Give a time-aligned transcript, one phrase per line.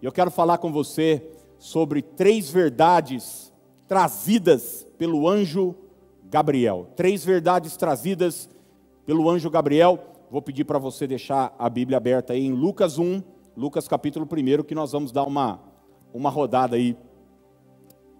[0.00, 1.22] E eu quero falar com você
[1.58, 3.52] sobre três verdades
[3.88, 5.74] trazidas pelo anjo
[6.24, 6.88] Gabriel.
[6.94, 8.48] Três verdades trazidas
[9.04, 9.98] pelo anjo Gabriel.
[10.30, 13.22] Vou pedir para você deixar a Bíblia aberta aí em Lucas 1,
[13.56, 15.60] Lucas capítulo 1, que nós vamos dar uma,
[16.12, 16.96] uma rodada aí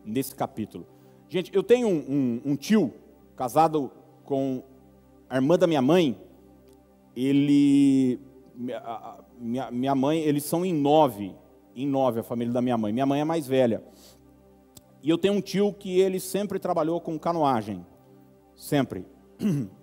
[0.04, 0.86] nesse capítulo.
[1.28, 2.92] Gente, eu tenho um, um, um tio
[3.36, 3.92] casado
[4.24, 4.64] com
[5.30, 6.18] a irmã da minha mãe.
[7.14, 8.18] Ele,
[9.38, 11.34] minha, minha mãe, eles são em nove,
[11.82, 12.92] em nove a família da minha mãe.
[12.92, 13.82] Minha mãe é mais velha.
[15.02, 17.84] E eu tenho um tio que ele sempre trabalhou com canoagem,
[18.56, 19.06] sempre.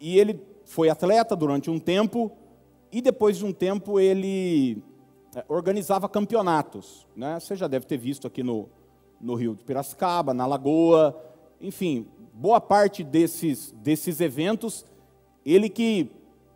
[0.00, 2.30] E ele foi atleta durante um tempo
[2.92, 4.82] e depois de um tempo ele
[5.34, 7.40] é, organizava campeonatos, né?
[7.40, 8.68] Você já deve ter visto aqui no,
[9.18, 11.18] no Rio de Piracicaba, na Lagoa,
[11.58, 14.84] enfim, boa parte desses, desses eventos
[15.44, 16.10] ele que,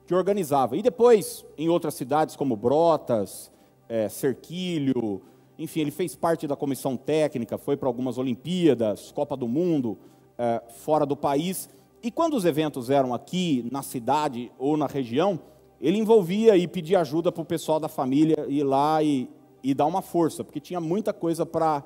[0.06, 0.76] que organizava.
[0.76, 3.50] E depois, em outras cidades como Brotas,
[3.88, 5.22] é, Cerquilho,
[5.58, 9.98] enfim, ele fez parte da comissão técnica, foi para algumas Olimpíadas, Copa do Mundo,
[10.38, 11.68] é, fora do país.
[12.00, 15.40] E quando os eventos eram aqui, na cidade ou na região,
[15.80, 19.28] ele envolvia e pedia ajuda para o pessoal da família ir lá e,
[19.62, 21.82] e dar uma força, porque tinha muita coisa para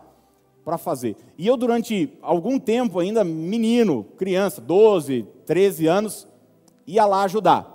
[0.78, 1.16] fazer.
[1.38, 6.28] E eu, durante algum tempo, ainda menino, criança, 12, 13 anos,
[6.86, 7.72] ia lá ajudar.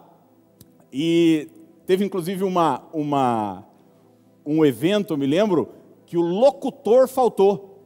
[0.94, 1.48] E
[1.88, 3.67] teve inclusive uma, uma,
[4.48, 5.70] um evento, me lembro,
[6.06, 7.84] que o locutor faltou.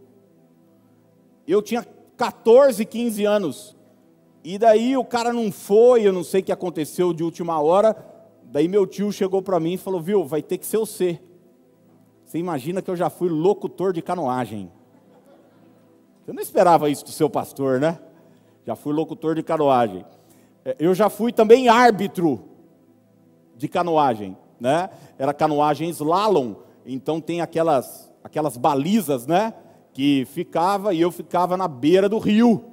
[1.48, 3.76] Eu tinha 14, 15 anos.
[4.44, 7.96] E daí o cara não foi, eu não sei o que aconteceu de última hora.
[8.44, 11.20] Daí meu tio chegou para mim e falou: Viu, vai ter que ser você.
[12.24, 14.72] Você imagina que eu já fui locutor de canoagem.
[16.24, 18.00] Você não esperava isso do seu pastor, né?
[18.66, 20.06] Já fui locutor de canoagem.
[20.64, 22.44] É, eu já fui também árbitro
[23.58, 24.92] de canoagem, né?
[25.18, 26.54] Era canoagem slalom,
[26.86, 29.52] então tem aquelas aquelas balizas, né?
[29.92, 32.64] Que ficava e eu ficava na beira do rio,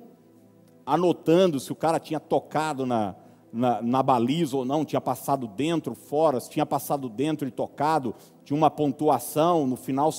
[0.84, 3.14] anotando se o cara tinha tocado na,
[3.50, 8.14] na, na, baliza ou não, tinha passado dentro, fora, se tinha passado dentro e tocado,
[8.44, 10.10] tinha uma pontuação, no final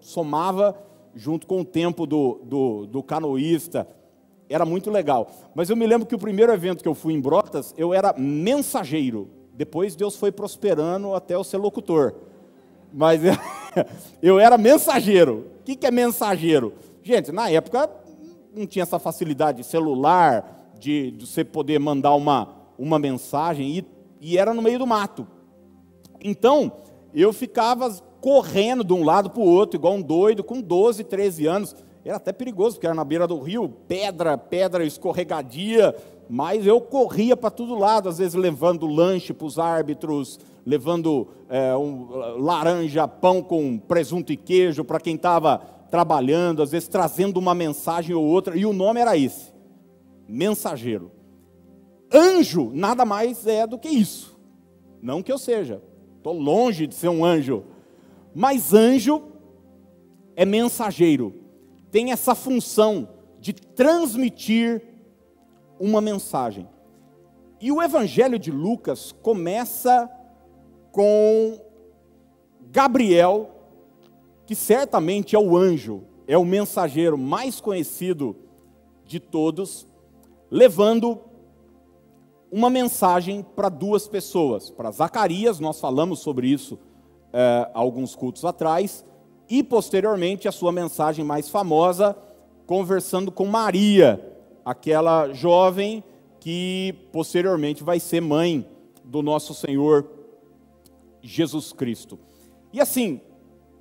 [0.00, 0.78] somava
[1.12, 3.88] junto com o tempo do, do, do canoísta,
[4.48, 5.28] era muito legal.
[5.54, 8.14] Mas eu me lembro que o primeiro evento que eu fui em Brotas, eu era
[8.16, 9.35] mensageiro.
[9.56, 12.14] Depois Deus foi prosperando até eu ser locutor.
[12.92, 13.22] Mas
[14.22, 15.46] eu era mensageiro.
[15.60, 16.74] O que é mensageiro?
[17.02, 17.90] Gente, na época
[18.54, 23.86] não tinha essa facilidade de celular, de, de você poder mandar uma, uma mensagem, e,
[24.20, 25.26] e era no meio do mato.
[26.20, 26.72] Então,
[27.14, 27.90] eu ficava
[28.20, 31.76] correndo de um lado para o outro, igual um doido, com 12, 13 anos.
[32.06, 35.92] Era até perigoso, porque era na beira do rio, pedra, pedra escorregadia,
[36.30, 41.76] mas eu corria para todo lado, às vezes levando lanche para os árbitros, levando é,
[41.76, 42.06] um,
[42.38, 45.58] laranja, pão com presunto e queijo para quem estava
[45.90, 49.52] trabalhando, às vezes trazendo uma mensagem ou outra, e o nome era esse:
[50.28, 51.10] mensageiro.
[52.12, 54.38] Anjo nada mais é do que isso.
[55.02, 55.82] Não que eu seja,
[56.18, 57.64] estou longe de ser um anjo,
[58.32, 59.24] mas anjo
[60.36, 61.45] é mensageiro
[61.96, 63.08] tem essa função
[63.40, 64.82] de transmitir
[65.80, 66.68] uma mensagem.
[67.58, 70.06] E o Evangelho de Lucas começa
[70.92, 71.58] com
[72.70, 73.48] Gabriel,
[74.44, 78.36] que certamente é o anjo, é o mensageiro mais conhecido
[79.06, 79.88] de todos,
[80.50, 81.18] levando
[82.52, 84.70] uma mensagem para duas pessoas.
[84.70, 86.78] Para Zacarias, nós falamos sobre isso
[87.32, 89.02] é, alguns cultos atrás,
[89.48, 92.16] e posteriormente a sua mensagem mais famosa,
[92.66, 94.20] conversando com Maria,
[94.64, 96.02] aquela jovem
[96.40, 98.66] que posteriormente vai ser mãe
[99.04, 100.06] do nosso Senhor
[101.22, 102.18] Jesus Cristo.
[102.72, 103.20] E assim,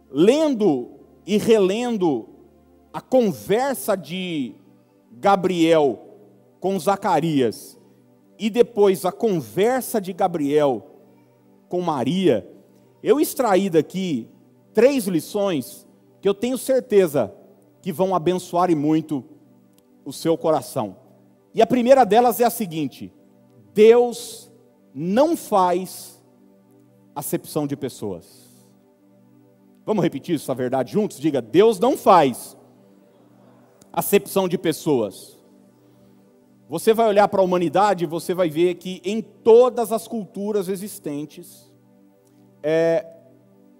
[0.09, 0.91] lendo
[1.25, 2.29] e relendo
[2.93, 4.53] a conversa de
[5.11, 5.99] Gabriel
[6.59, 7.79] com Zacarias
[8.37, 10.85] e depois a conversa de Gabriel
[11.67, 12.47] com Maria,
[13.01, 14.27] eu extraí daqui
[14.75, 15.87] três lições
[16.21, 17.33] que eu tenho certeza
[17.81, 19.23] que vão abençoar e muito
[20.03, 20.97] o seu coração.
[21.53, 23.11] E a primeira delas é a seguinte:
[23.73, 24.51] Deus
[24.93, 26.21] não faz
[27.15, 28.45] acepção de pessoas.
[29.85, 31.19] Vamos repetir essa verdade juntos?
[31.19, 32.57] Diga: Deus não faz
[33.93, 35.35] acepção de pessoas.
[36.67, 40.67] Você vai olhar para a humanidade e você vai ver que em todas as culturas
[40.67, 41.71] existentes
[42.63, 43.05] é,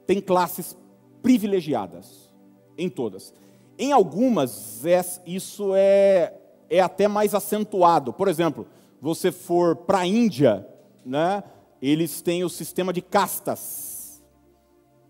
[0.06, 0.78] tem classes
[1.26, 2.32] privilegiadas,
[2.78, 3.34] em todas.
[3.80, 4.84] Em algumas,
[5.26, 6.32] isso é,
[6.70, 8.14] é até mais acentuado.
[8.14, 8.68] Por exemplo,
[9.02, 10.68] você for para a Índia,
[11.04, 11.44] né,
[11.82, 14.24] eles têm o sistema de castas.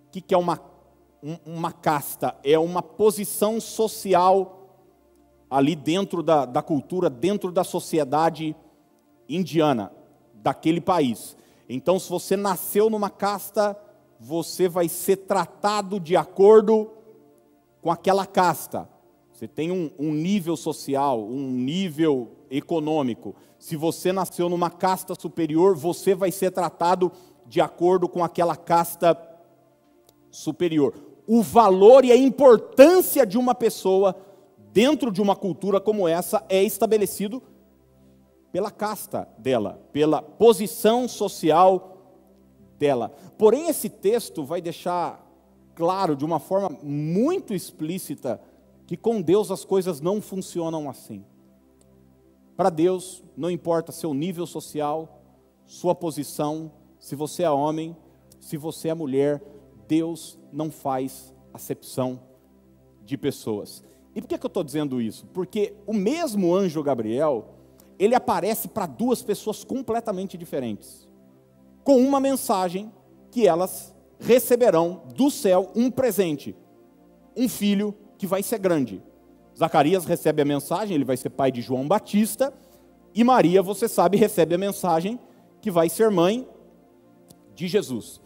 [0.08, 0.58] O que, que é uma,
[1.46, 4.70] uma casta, é uma posição social
[5.50, 8.56] ali dentro da, da cultura, dentro da sociedade
[9.28, 9.92] indiana
[10.36, 11.36] daquele país.
[11.68, 13.78] Então, se você nasceu numa casta,
[14.28, 16.90] você vai ser tratado de acordo
[17.80, 18.90] com aquela casta.
[19.32, 23.36] Você tem um, um nível social, um nível econômico.
[23.60, 27.12] Se você nasceu numa casta superior, você vai ser tratado
[27.46, 29.16] de acordo com aquela casta
[30.32, 30.96] superior.
[31.28, 34.16] O valor e a importância de uma pessoa
[34.74, 37.44] dentro de uma cultura como essa é estabelecido
[38.52, 41.95] pela casta dela, pela posição social
[42.78, 43.10] dela.
[43.38, 45.24] Porém, esse texto vai deixar
[45.76, 48.42] claro de uma forma muito explícita
[48.88, 51.24] que com Deus as coisas não funcionam assim.
[52.56, 55.22] Para Deus, não importa seu nível social,
[55.66, 57.96] sua posição, se você é homem,
[58.40, 59.44] se você é mulher,
[59.88, 62.20] Deus não faz acepção
[63.04, 63.84] de pessoas.
[64.16, 65.26] E por que, que eu estou dizendo isso?
[65.34, 67.50] Porque o mesmo anjo Gabriel,
[68.00, 71.05] ele aparece para duas pessoas completamente diferentes,
[71.86, 72.92] com uma mensagem
[73.30, 76.56] que elas receberão do céu um presente,
[77.38, 79.04] um filho que vai ser grande.
[79.56, 82.52] Zacarias recebe a mensagem, ele vai ser pai de João Batista,
[83.14, 85.20] e Maria, você sabe, recebe a mensagem
[85.62, 86.50] que vai ser mãe
[87.54, 88.20] de Jesus.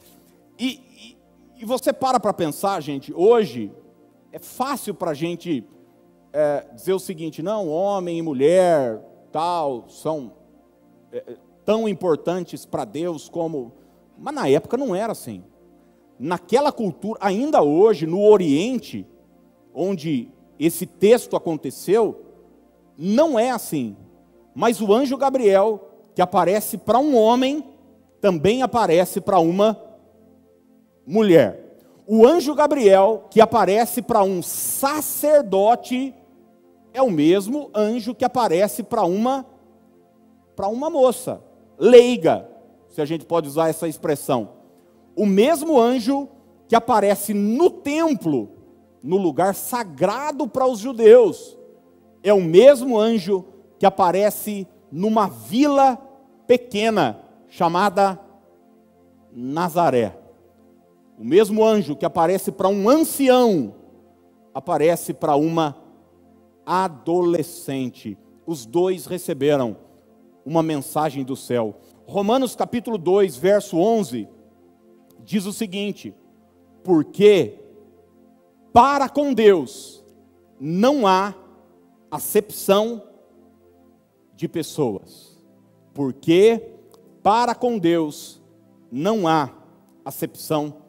[0.57, 1.17] E,
[1.57, 3.71] e, e você para para pensar, gente, hoje
[4.31, 5.67] é fácil para a gente
[6.31, 9.00] é, dizer o seguinte: não, homem e mulher,
[9.31, 10.33] tal, são
[11.12, 11.38] é,
[11.69, 13.74] tão importantes para Deus como.
[14.18, 15.44] Mas na época não era assim.
[16.18, 19.06] Naquela cultura, ainda hoje, no Oriente,
[19.71, 22.25] onde esse texto aconteceu,
[22.98, 23.95] não é assim.
[24.56, 27.63] Mas o anjo Gabriel, que aparece para um homem,
[28.19, 29.80] também aparece para uma
[31.06, 31.77] mulher.
[32.07, 36.15] O anjo Gabriel, que aparece para um sacerdote,
[36.92, 39.45] é o mesmo anjo que aparece para uma
[40.56, 41.42] para uma moça,
[41.79, 42.47] leiga,
[42.89, 44.49] se a gente pode usar essa expressão.
[45.15, 46.27] O mesmo anjo
[46.67, 48.49] que aparece no templo
[49.01, 51.57] no lugar sagrado para os judeus.
[52.21, 53.45] É o mesmo anjo
[53.77, 55.97] que aparece numa vila
[56.45, 58.19] pequena chamada
[59.31, 60.17] Nazaré.
[61.17, 63.73] O mesmo anjo que aparece para um ancião
[64.53, 65.77] aparece para uma
[66.65, 68.17] adolescente.
[68.45, 69.77] Os dois receberam
[70.45, 71.80] uma mensagem do céu.
[72.06, 74.27] Romanos capítulo 2, verso 11
[75.24, 76.13] diz o seguinte:
[76.83, 77.59] Porque
[78.74, 80.03] para com Deus
[80.59, 81.36] não há
[82.09, 83.03] acepção
[84.36, 85.39] de pessoas,
[85.94, 86.74] porque
[87.21, 88.41] para com Deus
[88.91, 89.53] não há
[90.03, 90.81] acepção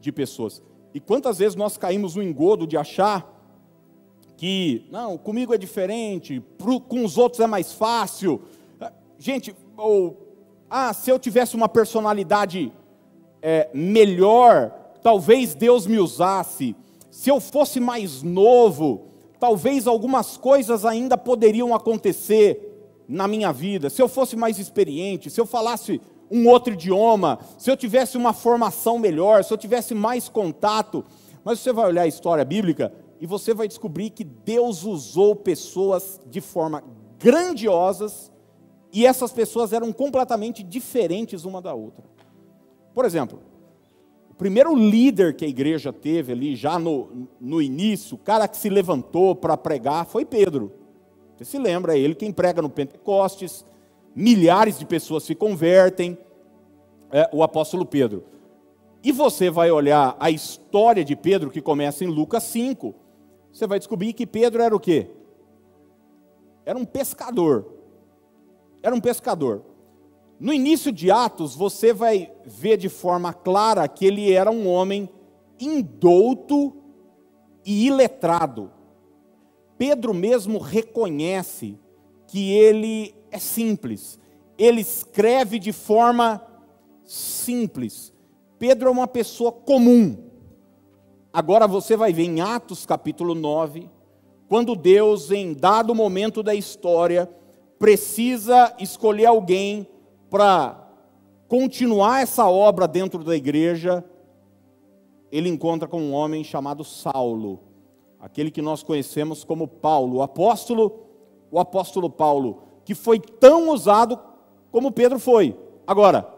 [0.00, 0.62] de pessoas.
[0.92, 3.36] E quantas vezes nós caímos no engodo de achar
[4.36, 6.42] que, não, comigo é diferente,
[6.88, 8.40] com os outros é mais fácil.
[9.22, 10.16] Gente, ou,
[10.70, 12.72] ah, se eu tivesse uma personalidade
[13.42, 14.70] é, melhor,
[15.02, 16.74] talvez Deus me usasse
[17.10, 19.08] se eu fosse mais novo,
[19.38, 23.90] talvez algumas coisas ainda poderiam acontecer na minha vida.
[23.90, 26.00] Se eu fosse mais experiente, se eu falasse
[26.30, 31.04] um outro idioma, se eu tivesse uma formação melhor, se eu tivesse mais contato.
[31.44, 32.90] Mas você vai olhar a história bíblica
[33.20, 36.82] e você vai descobrir que Deus usou pessoas de forma
[37.18, 38.30] grandiosas
[38.92, 42.04] e essas pessoas eram completamente diferentes uma da outra.
[42.92, 43.40] Por exemplo,
[44.40, 48.70] primeiro líder que a igreja teve ali, já no, no início, o cara que se
[48.70, 50.72] levantou para pregar, foi Pedro.
[51.36, 53.66] Você se lembra, é ele quem prega no Pentecostes,
[54.14, 56.16] milhares de pessoas se convertem,
[57.12, 58.24] é, o apóstolo Pedro.
[59.04, 62.94] E você vai olhar a história de Pedro, que começa em Lucas 5,
[63.52, 65.08] você vai descobrir que Pedro era o quê?
[66.64, 67.79] Era um pescador.
[68.82, 69.64] Era um pescador.
[70.38, 75.08] No início de Atos, você vai ver de forma clara que ele era um homem
[75.60, 76.74] indouto
[77.64, 78.70] e iletrado.
[79.76, 81.78] Pedro mesmo reconhece
[82.26, 84.18] que ele é simples,
[84.56, 86.42] ele escreve de forma
[87.04, 88.12] simples.
[88.58, 90.16] Pedro é uma pessoa comum.
[91.32, 93.88] Agora você vai ver em Atos capítulo 9,
[94.48, 97.30] quando Deus, em dado momento da história,
[97.80, 99.88] precisa escolher alguém
[100.28, 100.86] para
[101.48, 104.04] continuar essa obra dentro da igreja,
[105.32, 107.58] ele encontra com um homem chamado Saulo,
[108.20, 111.06] aquele que nós conhecemos como Paulo, o apóstolo,
[111.50, 114.20] o apóstolo Paulo, que foi tão usado
[114.70, 115.58] como Pedro foi.
[115.86, 116.28] Agora,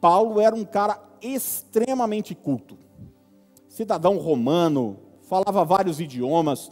[0.00, 2.78] Paulo era um cara extremamente culto,
[3.68, 6.70] cidadão romano, falava vários idiomas,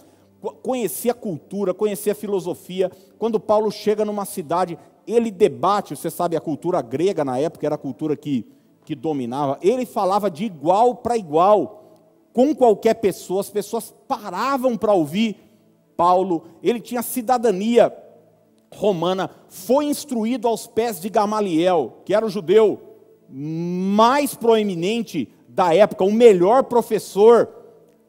[0.63, 2.91] conhecia a cultura, conhecia a filosofia.
[3.19, 7.75] Quando Paulo chega numa cidade, ele debate, você sabe, a cultura grega na época era
[7.75, 8.47] a cultura que,
[8.85, 11.79] que dominava, ele falava de igual para igual
[12.33, 15.37] com qualquer pessoa, as pessoas paravam para ouvir
[15.97, 17.93] Paulo, ele tinha cidadania
[18.73, 22.81] romana, foi instruído aos pés de Gamaliel, que era o judeu
[23.29, 27.49] mais proeminente da época, o melhor professor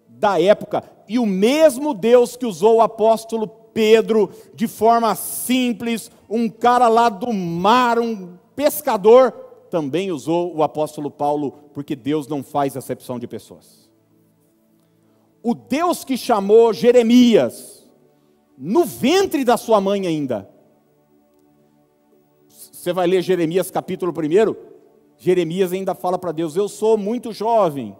[0.07, 6.47] da época, e o mesmo Deus que usou o apóstolo Pedro de forma simples, um
[6.47, 9.31] cara lá do mar, um pescador,
[9.71, 13.89] também usou o apóstolo Paulo, porque Deus não faz acepção de pessoas.
[15.41, 17.89] O Deus que chamou Jeremias,
[18.55, 20.47] no ventre da sua mãe ainda,
[22.47, 24.55] você vai ler Jeremias capítulo 1,
[25.17, 27.95] Jeremias ainda fala para Deus: Eu sou muito jovem,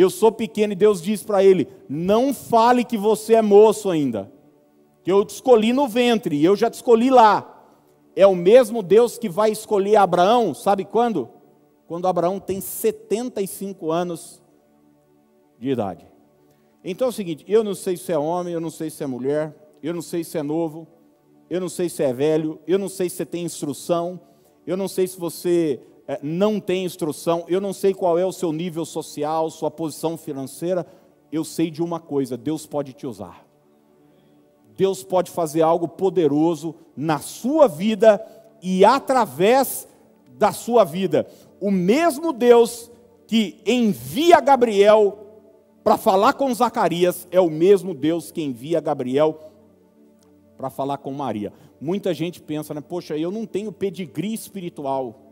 [0.00, 4.30] eu sou pequeno, e Deus diz para ele: Não fale que você é moço ainda,
[5.02, 7.54] que eu te escolhi no ventre, e eu já te escolhi lá.
[8.14, 11.28] É o mesmo Deus que vai escolher Abraão, sabe quando?
[11.86, 14.42] Quando Abraão tem 75 anos
[15.58, 16.06] de idade.
[16.84, 19.06] Então é o seguinte: eu não sei se é homem, eu não sei se é
[19.06, 20.86] mulher, eu não sei se é novo,
[21.50, 24.20] eu não sei se é velho, eu não sei se tem instrução,
[24.66, 25.80] eu não sei se você
[26.22, 30.86] não tem instrução, eu não sei qual é o seu nível social, sua posição financeira,
[31.30, 33.46] eu sei de uma coisa: Deus pode te usar.
[34.74, 38.24] Deus pode fazer algo poderoso na sua vida
[38.62, 39.88] e através
[40.38, 41.26] da sua vida.
[41.60, 42.90] O mesmo Deus
[43.26, 45.18] que envia Gabriel
[45.82, 49.40] para falar com Zacarias é o mesmo Deus que envia Gabriel
[50.56, 51.52] para falar com Maria.
[51.80, 52.80] Muita gente pensa, né?
[52.80, 55.27] Poxa, eu não tenho pedigree espiritual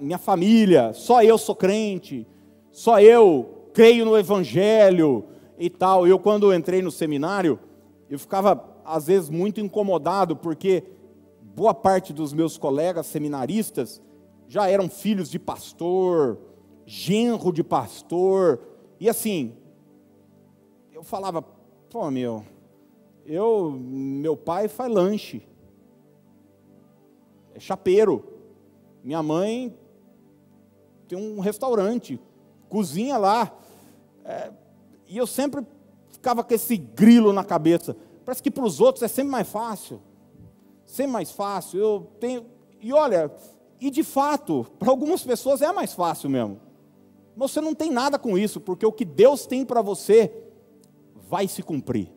[0.00, 2.26] minha família, só eu sou crente,
[2.72, 5.24] só eu creio no Evangelho
[5.58, 6.06] e tal.
[6.06, 7.58] Eu, quando entrei no seminário,
[8.10, 10.84] eu ficava, às vezes, muito incomodado, porque
[11.42, 14.02] boa parte dos meus colegas seminaristas
[14.48, 16.38] já eram filhos de pastor,
[16.84, 18.60] genro de pastor,
[18.98, 19.54] e assim,
[20.92, 21.42] eu falava,
[21.90, 22.44] pô, meu,
[23.24, 25.42] eu, meu pai faz lanche,
[27.54, 28.35] é chapeiro.
[29.06, 29.72] Minha mãe
[31.06, 32.18] tem um restaurante,
[32.68, 33.56] cozinha lá.
[34.24, 34.50] É,
[35.06, 35.64] e eu sempre
[36.08, 37.96] ficava com esse grilo na cabeça.
[38.24, 40.02] Parece que para os outros é sempre mais fácil.
[40.84, 41.78] Sempre mais fácil.
[41.78, 42.46] Eu tenho.
[42.80, 43.30] E olha,
[43.80, 46.60] e de fato, para algumas pessoas é mais fácil mesmo.
[47.36, 50.32] Mas você não tem nada com isso, porque o que Deus tem para você
[51.14, 52.15] vai se cumprir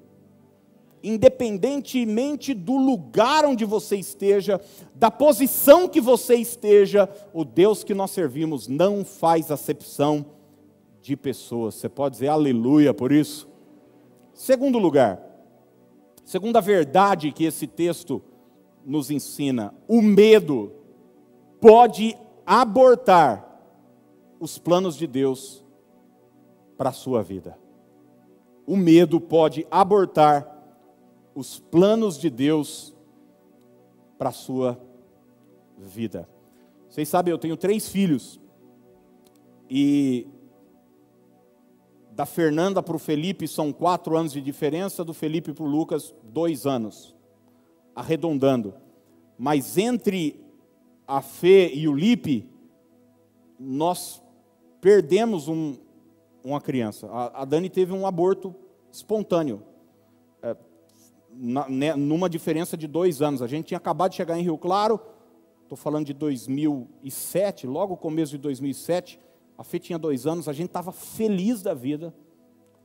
[1.03, 4.59] independentemente do lugar onde você esteja,
[4.93, 10.25] da posição que você esteja, o Deus que nós servimos não faz acepção
[11.01, 11.75] de pessoas.
[11.75, 13.47] Você pode dizer aleluia por isso?
[14.33, 15.21] Segundo lugar,
[16.23, 18.21] segunda verdade que esse texto
[18.85, 20.71] nos ensina, o medo
[21.59, 23.45] pode abortar
[24.39, 25.63] os planos de Deus
[26.77, 27.57] para a sua vida.
[28.65, 30.58] O medo pode abortar
[31.33, 32.95] os planos de Deus
[34.17, 34.79] para a sua
[35.77, 36.27] vida.
[36.89, 38.39] Vocês sabem, eu tenho três filhos.
[39.69, 40.27] E
[42.11, 46.13] da Fernanda para o Felipe são quatro anos de diferença, do Felipe para o Lucas,
[46.23, 47.15] dois anos.
[47.95, 48.73] Arredondando.
[49.37, 50.43] Mas entre
[51.07, 52.49] a Fê e o Lipe,
[53.57, 54.21] nós
[54.81, 55.77] perdemos um,
[56.43, 57.07] uma criança.
[57.07, 58.53] A, a Dani teve um aborto
[58.91, 59.63] espontâneo
[61.41, 63.41] na, né, numa diferença de dois anos.
[63.41, 64.99] A gente tinha acabado de chegar em Rio Claro,
[65.63, 69.17] estou falando de 2007, logo começo de 2007.
[69.57, 72.13] A Fê tinha dois anos, a gente estava feliz da vida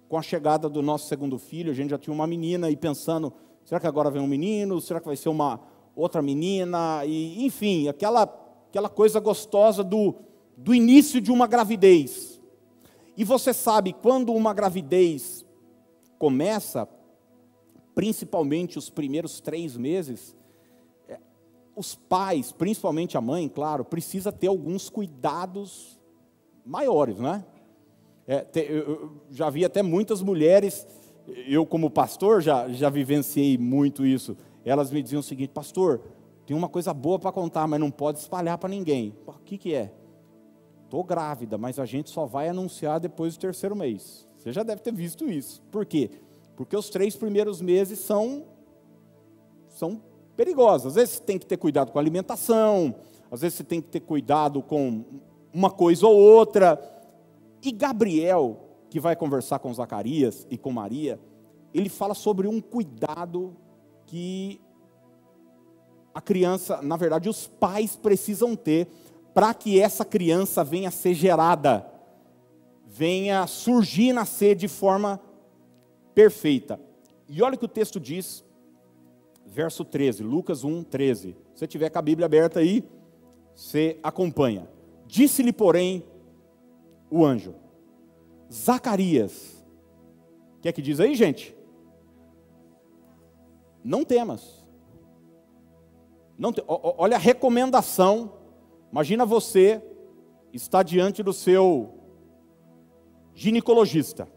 [0.09, 1.73] com a chegada do nosso segundo filho.
[1.73, 3.33] A gente já tinha uma menina e pensando:
[3.65, 4.81] será que agora vem um menino?
[4.81, 5.61] Será que vai ser uma
[5.97, 7.05] outra menina?
[7.05, 8.23] E, enfim, aquela,
[8.69, 10.15] aquela coisa gostosa do,
[10.57, 12.41] do início de uma gravidez.
[13.17, 15.45] E você sabe, quando uma gravidez
[16.19, 16.89] começa,
[17.95, 20.37] principalmente os primeiros três meses,
[21.09, 21.19] é,
[21.77, 26.01] os pais, principalmente a mãe, claro, precisa ter alguns cuidados
[26.65, 27.45] maiores, né?
[28.27, 30.87] É, eu já vi até muitas mulheres,
[31.47, 34.37] eu como pastor já, já vivenciei muito isso.
[34.65, 36.01] Elas me diziam o seguinte, pastor,
[36.47, 39.15] tem uma coisa boa para contar, mas não pode espalhar para ninguém.
[39.27, 39.93] O que, que é?
[40.85, 44.27] Estou grávida, mas a gente só vai anunciar depois do terceiro mês.
[44.37, 45.63] Você já deve ter visto isso.
[45.71, 46.11] Por quê?
[46.57, 48.45] Porque os três primeiros meses são,
[49.69, 50.01] são
[50.37, 50.89] perigosos.
[50.89, 52.95] Às vezes você tem que ter cuidado com a alimentação,
[53.31, 55.05] às vezes você tem que ter cuidado com
[55.53, 56.81] uma coisa ou outra.
[57.63, 61.19] E Gabriel, que vai conversar com Zacarias e com Maria,
[61.73, 63.57] ele fala sobre um cuidado
[64.07, 64.61] que
[66.15, 68.87] a criança, na verdade, os pais precisam ter
[69.33, 71.85] para que essa criança venha a ser gerada,
[72.87, 75.21] venha surgir nascer de forma
[76.15, 76.81] perfeita.
[77.29, 78.45] E olha o que o texto diz,
[79.47, 81.37] verso 13, Lucas 1, 13.
[81.55, 82.85] Se tiver com a Bíblia aberta aí,
[83.55, 84.69] você acompanha.
[85.07, 86.05] Disse-lhe, porém,
[87.11, 87.55] o anjo,
[88.53, 89.65] Zacarias,
[90.59, 91.57] o que é que diz aí, gente?
[93.83, 94.65] Não temas.
[96.39, 96.63] Não te...
[96.67, 98.33] Olha a recomendação.
[98.91, 99.83] Imagina você
[100.53, 101.95] está diante do seu
[103.35, 104.29] ginecologista.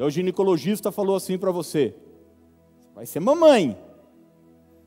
[0.00, 1.94] Então, o ginecologista falou assim para você:
[2.94, 3.76] vai ser mamãe,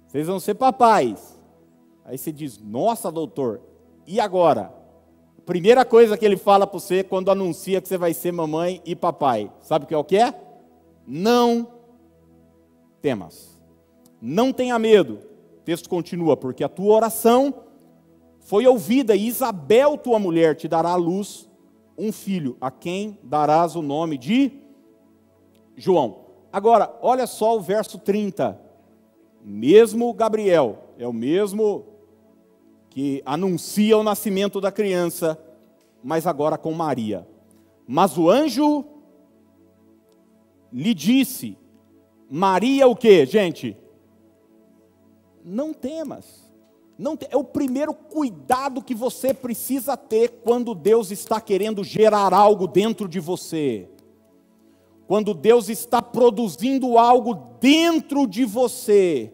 [0.07, 1.39] vocês vão ser papais.
[2.03, 3.61] Aí você diz: Nossa, doutor,
[4.07, 4.73] e agora?
[5.45, 8.95] Primeira coisa que ele fala para você quando anuncia que você vai ser mamãe e
[8.95, 10.33] papai, sabe o que é o que é?
[11.05, 11.67] Não
[12.99, 13.61] temas,
[14.19, 15.19] não tenha medo,
[15.59, 17.53] o texto continua, porque a tua oração
[18.39, 21.47] foi ouvida, e Isabel, tua mulher, te dará à luz
[21.95, 24.62] um filho, a quem darás o nome de
[25.75, 26.25] João.
[26.51, 28.59] Agora, olha só o verso 30.
[29.43, 31.85] Mesmo Gabriel, é o mesmo
[32.89, 35.37] que anuncia o nascimento da criança,
[36.03, 37.27] mas agora com Maria.
[37.87, 38.85] Mas o anjo
[40.71, 41.57] lhe disse:
[42.29, 43.77] Maria o que, gente?
[45.43, 46.51] não temas.
[46.97, 47.27] Não te...
[47.29, 53.07] É o primeiro cuidado que você precisa ter quando Deus está querendo gerar algo dentro
[53.07, 53.89] de você.
[55.07, 59.33] Quando Deus está produzindo algo dentro de você,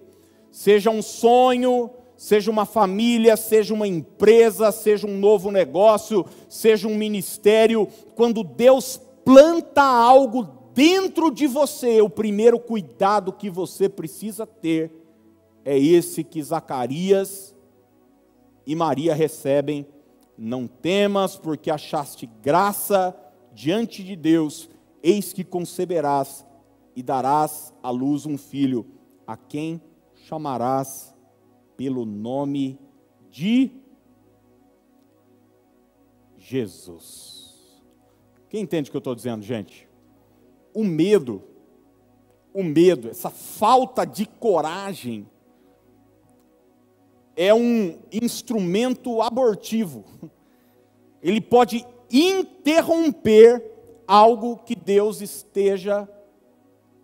[0.51, 6.95] seja um sonho, seja uma família, seja uma empresa, seja um novo negócio, seja um
[6.95, 14.91] ministério, quando Deus planta algo dentro de você, o primeiro cuidado que você precisa ter
[15.63, 17.55] é esse que Zacarias
[18.65, 19.85] e Maria recebem.
[20.37, 23.15] Não temas, porque achaste graça
[23.53, 24.69] diante de Deus,
[25.03, 26.45] eis que conceberás
[26.95, 28.85] e darás à luz um filho,
[29.25, 29.81] a quem
[30.15, 31.15] chamarás
[31.77, 32.79] pelo nome
[33.29, 33.71] de
[36.37, 37.83] Jesus.
[38.49, 39.87] Quem entende o que eu estou dizendo, gente?
[40.73, 41.43] O medo,
[42.53, 45.27] o medo, essa falta de coragem,
[47.35, 50.03] é um instrumento abortivo.
[51.21, 53.78] Ele pode interromper
[54.09, 56.09] algo que Deus esteja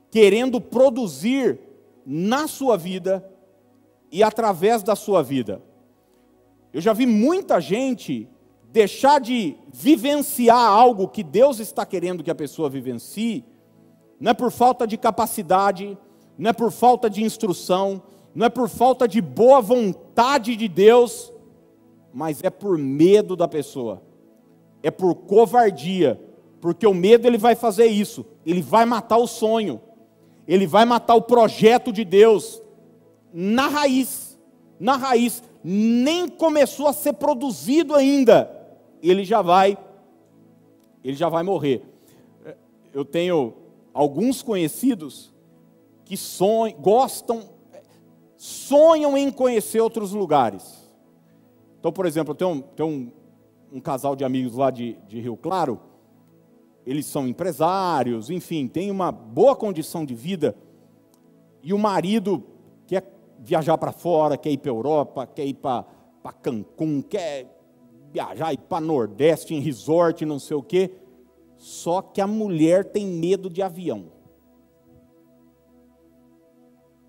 [0.10, 1.60] querendo produzir
[2.04, 3.24] na sua vida
[4.12, 5.62] e através da sua vida.
[6.74, 8.28] Eu já vi muita gente
[8.72, 13.46] deixar de vivenciar algo que Deus está querendo que a pessoa vivencie,
[14.20, 15.96] não é por falta de capacidade,
[16.36, 18.02] não é por falta de instrução,
[18.34, 21.32] não é por falta de boa vontade de Deus,
[22.12, 24.02] mas é por medo da pessoa,
[24.82, 26.20] é por covardia,
[26.66, 29.80] porque o medo ele vai fazer isso, ele vai matar o sonho,
[30.48, 32.60] ele vai matar o projeto de Deus.
[33.32, 34.36] Na raiz,
[34.80, 38.50] na raiz, nem começou a ser produzido ainda,
[39.00, 39.78] ele já vai,
[41.04, 41.84] ele já vai morrer.
[42.92, 43.54] Eu tenho
[43.94, 45.32] alguns conhecidos
[46.04, 47.44] que sonham, gostam
[48.38, 50.84] sonham em conhecer outros lugares.
[51.80, 53.12] Então, por exemplo, um, tem um,
[53.72, 55.80] um casal de amigos lá de, de Rio Claro,
[56.86, 60.56] eles são empresários, enfim, tem uma boa condição de vida,
[61.64, 62.44] e o marido
[62.86, 65.86] quer viajar para fora, quer ir para a Europa, quer ir para
[66.42, 67.52] Cancún, quer
[68.12, 70.92] viajar, ir para Nordeste, em resort, não sei o quê,
[71.58, 74.12] só que a mulher tem medo de avião.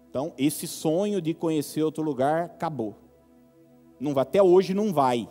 [0.08, 2.94] Então, esse sonho de conhecer outro lugar acabou.
[4.00, 5.28] Não vai, até hoje não vai.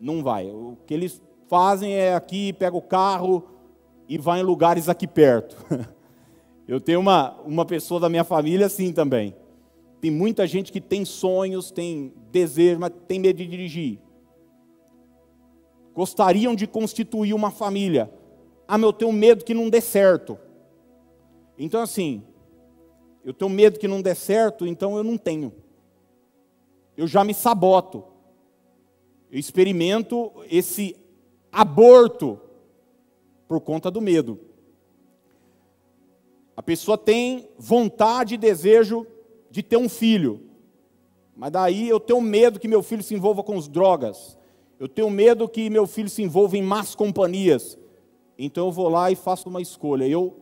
[0.00, 0.50] Não vai.
[0.50, 3.44] O que eles fazem é aqui, pega o carro
[4.08, 5.54] e vai em lugares aqui perto.
[6.66, 9.36] Eu tenho uma, uma pessoa da minha família assim também.
[10.00, 13.98] Tem muita gente que tem sonhos, tem desejo, mas tem medo de dirigir.
[15.92, 18.10] Gostariam de constituir uma família.
[18.66, 20.38] Ah, mas eu tenho medo que não dê certo.
[21.58, 22.22] Então, assim,
[23.22, 25.52] eu tenho medo que não dê certo, então eu não tenho.
[26.96, 28.04] Eu já me saboto.
[29.30, 30.96] Eu experimento esse
[31.52, 32.40] aborto
[33.46, 34.40] por conta do medo.
[36.56, 39.06] A pessoa tem vontade e desejo
[39.50, 40.40] de ter um filho,
[41.36, 44.38] mas daí eu tenho medo que meu filho se envolva com as drogas.
[44.78, 47.78] Eu tenho medo que meu filho se envolva em más companhias.
[48.38, 50.06] Então eu vou lá e faço uma escolha.
[50.06, 50.36] Eu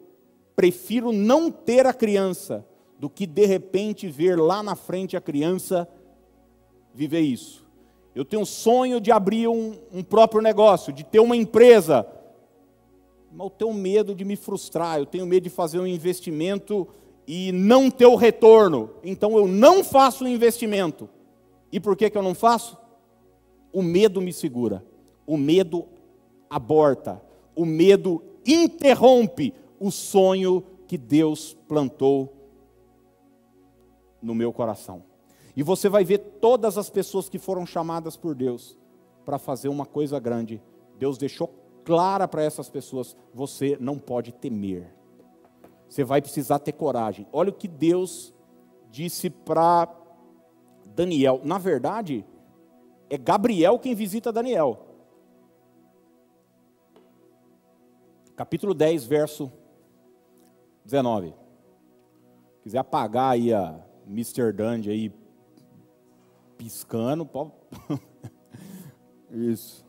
[0.56, 2.66] prefiro não ter a criança
[2.98, 5.88] do que de repente ver lá na frente a criança
[6.92, 7.66] viver isso.
[8.14, 12.06] Eu tenho um sonho de abrir um, um próprio negócio, de ter uma empresa.
[13.30, 16.88] Mas eu tenho medo de me frustrar, eu tenho medo de fazer um investimento
[17.26, 18.90] e não ter o retorno.
[19.04, 21.08] Então eu não faço o investimento.
[21.70, 22.76] E por que, que eu não faço?
[23.72, 24.84] O medo me segura.
[25.26, 25.86] O medo
[26.48, 27.22] aborta.
[27.54, 32.34] O medo interrompe o sonho que Deus plantou
[34.20, 35.09] no meu coração.
[35.56, 38.76] E você vai ver todas as pessoas que foram chamadas por Deus
[39.24, 40.62] para fazer uma coisa grande.
[40.98, 41.48] Deus deixou
[41.84, 44.94] clara para essas pessoas: você não pode temer.
[45.88, 47.26] Você vai precisar ter coragem.
[47.32, 48.32] Olha o que Deus
[48.90, 49.88] disse para
[50.94, 51.40] Daniel.
[51.42, 52.24] Na verdade,
[53.08, 54.86] é Gabriel quem visita Daniel.
[58.36, 59.52] Capítulo 10, verso
[60.84, 61.34] 19.
[62.62, 64.52] Quiser apagar aí a Mr.
[64.52, 65.19] Dandy aí
[66.60, 67.26] piscando.
[69.32, 69.82] Isso.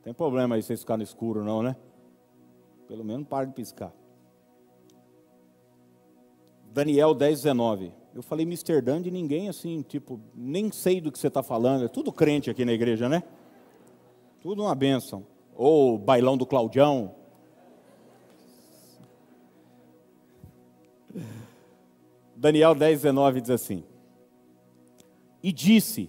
[0.00, 1.74] Tem problema aí vocês ficar no escuro não, né?
[2.86, 3.92] Pelo menos para de piscar.
[6.72, 7.92] Daniel 10, 19.
[8.14, 8.80] Eu falei Mr.
[8.80, 11.84] Dandy, ninguém assim, tipo, nem sei do que você está falando.
[11.84, 13.24] É tudo crente aqui na igreja, né?
[14.40, 15.26] Tudo uma bênção.
[15.56, 17.12] Ou bailão do Claudião.
[22.36, 23.84] Daniel 10, 19 diz assim:
[25.44, 26.08] E disse,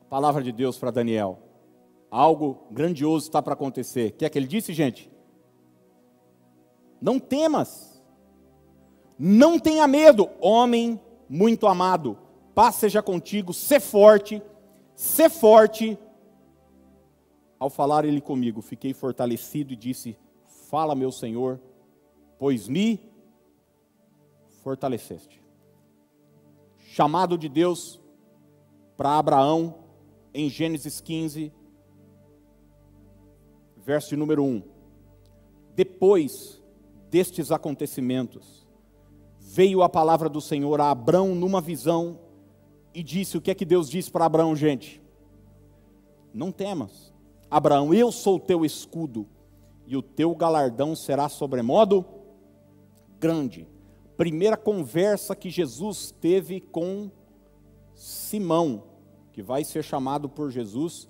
[0.00, 1.38] a palavra de Deus para Daniel,
[2.10, 4.12] algo grandioso está para acontecer.
[4.12, 5.12] O que é que ele disse, gente?
[7.02, 8.02] Não temas,
[9.18, 12.16] não tenha medo, homem muito amado,
[12.54, 14.42] paz seja contigo, sê forte,
[14.96, 15.98] sê forte.
[17.58, 20.16] Ao falar ele comigo, fiquei fortalecido e disse:
[20.70, 21.60] Fala, meu Senhor,
[22.38, 22.98] pois me
[24.62, 25.46] fortaleceste.
[26.98, 28.00] Chamado de Deus
[28.96, 29.72] para Abraão
[30.34, 31.52] em Gênesis 15,
[33.76, 34.64] verso número 1.
[35.76, 36.60] Depois
[37.08, 38.66] destes acontecimentos,
[39.38, 42.18] veio a palavra do Senhor a Abraão numa visão
[42.92, 45.00] e disse: O que é que Deus disse para Abraão, gente?
[46.34, 47.14] Não temas,
[47.48, 49.24] Abraão, eu sou o teu escudo,
[49.86, 52.04] e o teu galardão será sobremodo
[53.20, 53.68] grande
[54.18, 57.08] primeira conversa que Jesus teve com
[57.94, 58.82] Simão,
[59.32, 61.08] que vai ser chamado por Jesus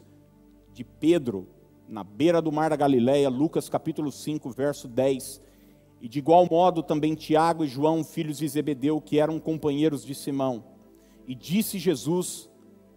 [0.75, 1.49] de Pedro,
[1.89, 5.41] na beira do mar da Galileia, Lucas capítulo 5, verso 10.
[6.03, 10.15] E de igual modo também Tiago e João, filhos de Zebedeu, que eram companheiros de
[10.15, 10.63] Simão.
[11.27, 12.51] E disse Jesus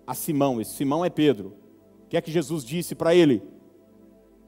[0.05, 1.55] a Simão, esse Simão é Pedro.
[2.03, 3.41] O que é que Jesus disse para ele?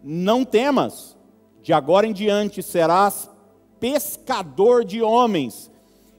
[0.03, 1.17] Não temas,
[1.61, 3.31] de agora em diante serás
[3.83, 5.69] pescador de homens.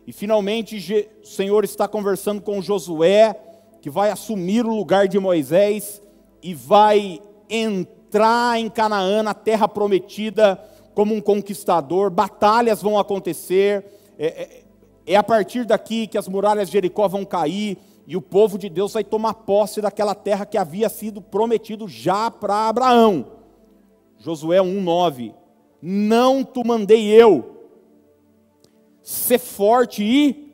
[0.06, 0.76] E finalmente
[1.22, 3.34] o Senhor está conversando com Josué,
[3.80, 6.02] que vai assumir o lugar de Moisés
[6.42, 10.62] e vai entrar em Canaã, na terra prometida,
[10.94, 12.10] como um conquistador.
[12.10, 13.82] Batalhas vão acontecer.
[14.18, 14.64] É, é,
[15.14, 18.68] é a partir daqui que as muralhas de Jericó vão cair e o povo de
[18.68, 23.24] Deus vai tomar posse daquela terra que havia sido prometido já para Abraão.
[24.18, 25.32] Josué 1:9.
[25.80, 27.53] Não tu mandei eu,
[29.04, 30.52] ser forte e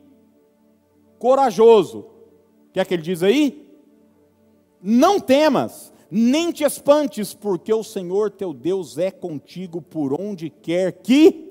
[1.17, 1.99] corajoso.
[1.99, 3.65] O que é que ele diz aí?
[4.81, 10.91] Não temas, nem te espantes, porque o Senhor teu Deus é contigo por onde quer
[10.91, 11.49] que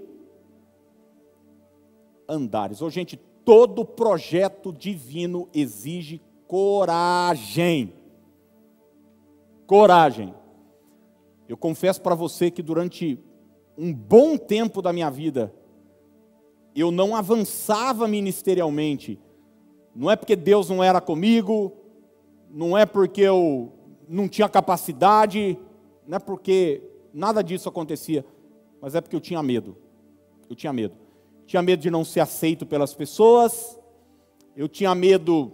[2.29, 2.83] andares.
[2.83, 7.95] Oh, gente, todo projeto divino exige coragem.
[9.67, 10.35] Coragem.
[11.49, 13.19] Eu confesso para você que durante
[13.79, 15.55] um bom tempo da minha vida,
[16.75, 19.19] eu não avançava ministerialmente.
[19.95, 21.73] Não é porque Deus não era comigo,
[22.51, 23.73] não é porque eu
[24.09, 25.59] não tinha capacidade,
[26.07, 28.25] não é porque nada disso acontecia,
[28.81, 29.77] mas é porque eu tinha medo.
[30.49, 30.95] Eu tinha medo.
[31.47, 33.79] Tinha medo de não ser aceito pelas pessoas,
[34.57, 35.53] eu tinha medo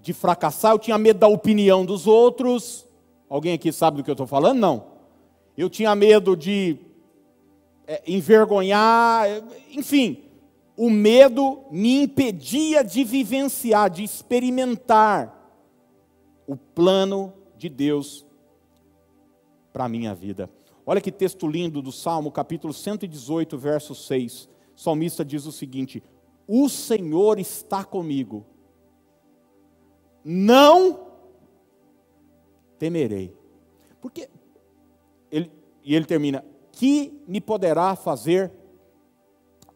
[0.00, 2.86] de fracassar, eu tinha medo da opinião dos outros.
[3.28, 4.58] Alguém aqui sabe do que eu estou falando?
[4.58, 4.86] Não.
[5.56, 6.78] Eu tinha medo de
[7.86, 9.26] é, envergonhar,
[9.72, 10.27] enfim,
[10.78, 15.34] o medo me impedia de vivenciar, de experimentar
[16.46, 18.24] o plano de Deus
[19.72, 20.48] para a minha vida.
[20.86, 24.48] Olha que texto lindo do Salmo, capítulo 118, verso 6.
[24.76, 26.00] O salmista diz o seguinte:
[26.46, 28.46] O Senhor está comigo.
[30.24, 31.08] Não
[32.78, 33.36] temerei.
[34.00, 34.30] Porque
[35.28, 35.50] ele,
[35.82, 38.52] e ele termina: que me poderá fazer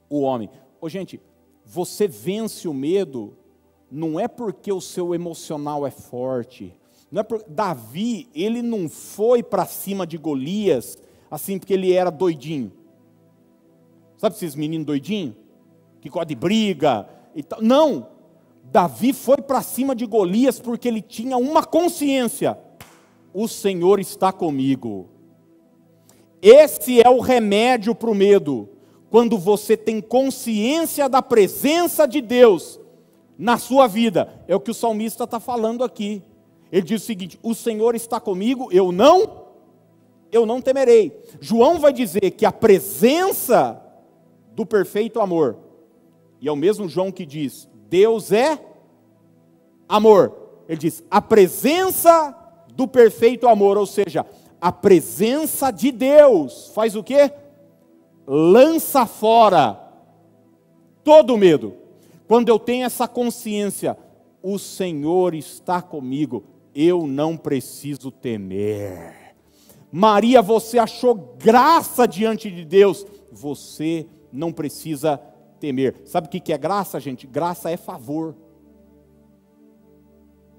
[0.09, 0.49] o homem?
[0.83, 1.21] Ô, gente,
[1.65, 3.37] você vence o medo
[3.89, 6.75] não é porque o seu emocional é forte.
[7.09, 7.45] Não é por...
[7.47, 10.99] Davi, ele não foi para cima de Golias
[11.31, 12.73] assim porque ele era doidinho.
[14.17, 15.37] Sabe esses meninos doidinhos?
[16.01, 17.63] Que gosta de briga e tal.
[17.63, 18.09] Não.
[18.65, 22.59] Davi foi para cima de Golias porque ele tinha uma consciência:
[23.33, 25.09] o Senhor está comigo.
[26.41, 28.72] Esse é o remédio para o medo.
[29.13, 32.81] Quando você tem consciência da presença de Deus
[33.39, 34.43] na sua vida.
[34.47, 36.23] É o que o salmista está falando aqui.
[36.71, 39.49] Ele diz o seguinte: O Senhor está comigo, eu não,
[40.31, 41.21] eu não temerei.
[41.41, 43.79] João vai dizer que a presença
[44.55, 45.59] do perfeito amor,
[46.41, 48.59] e é o mesmo João que diz: Deus é
[49.89, 50.33] amor.
[50.69, 52.35] Ele diz: a presença
[52.75, 54.25] do perfeito amor, ou seja,
[54.61, 57.31] a presença de Deus faz o quê?
[58.35, 59.79] Lança fora
[61.05, 61.75] todo medo.
[62.27, 63.95] Quando eu tenho essa consciência,
[64.43, 66.43] o Senhor está comigo,
[66.75, 69.37] eu não preciso temer.
[69.93, 75.19] Maria, você achou graça diante de Deus, você não precisa
[75.61, 76.01] temer.
[76.07, 77.27] Sabe o que é graça, gente?
[77.27, 78.35] Graça é favor.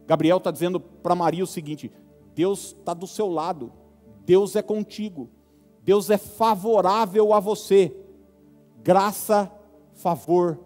[0.05, 1.91] Gabriel está dizendo para Maria o seguinte:
[2.35, 3.71] Deus está do seu lado,
[4.23, 5.27] Deus é contigo,
[5.83, 7.95] Deus é favorável a você.
[8.81, 9.51] Graça,
[9.93, 10.59] favor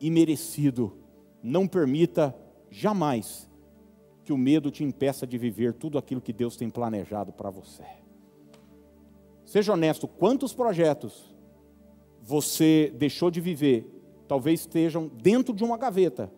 [0.00, 0.96] imerecido.
[1.42, 2.34] Não permita
[2.70, 3.48] jamais
[4.24, 7.84] que o medo te impeça de viver tudo aquilo que Deus tem planejado para você.
[9.44, 11.34] Seja honesto, quantos projetos
[12.22, 13.84] você deixou de viver,
[14.28, 16.30] talvez estejam dentro de uma gaveta,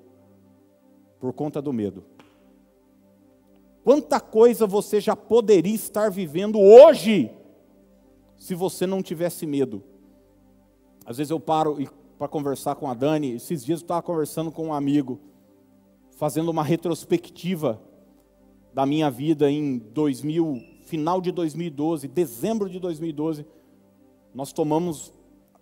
[1.21, 2.05] por conta do medo.
[3.85, 7.31] Quanta coisa você já poderia estar vivendo hoje,
[8.37, 9.83] se você não tivesse medo.
[11.05, 11.79] Às vezes eu paro
[12.18, 15.21] para conversar com a Dani, esses dias eu estava conversando com um amigo,
[16.16, 17.81] fazendo uma retrospectiva
[18.73, 23.45] da minha vida em 2000, final de 2012, dezembro de 2012,
[24.35, 25.12] nós tomamos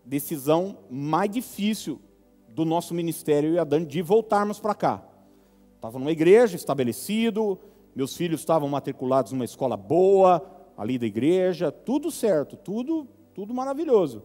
[0.05, 2.01] decisão mais difícil
[2.49, 5.05] do nosso ministério e a Dani de voltarmos para cá.
[5.77, 7.59] Estava numa igreja estabelecido,
[7.95, 10.45] meus filhos estavam matriculados numa escola boa,
[10.81, 14.23] ali da igreja, tudo certo, tudo, tudo maravilhoso.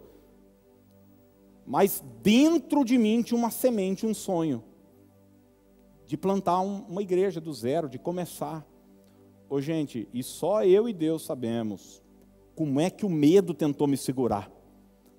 [1.67, 4.63] Mas dentro de mim tinha uma semente, um sonho
[6.05, 8.65] de plantar um, uma igreja do zero, de começar.
[9.49, 12.01] Ô gente, e só eu e Deus sabemos
[12.55, 14.49] como é que o medo tentou me segurar.